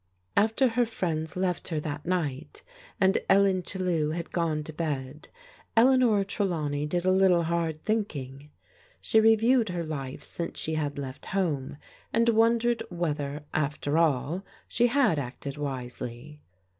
[0.35, 2.63] After her friends left her that night,
[2.99, 5.29] and Ellen Qiellew had gone to bed,
[5.77, 8.49] Eleanor Trelawney did a little hard thinking.
[8.99, 11.77] She reviewed her life since she had left home,
[12.11, 16.41] and wondered whether, after all, she had acted wisely.